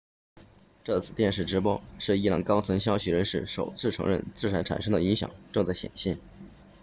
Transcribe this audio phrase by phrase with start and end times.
[0.83, 6.17] 这次电视直播是伊朗高层消息人士首次承认制裁产生的影响正在显现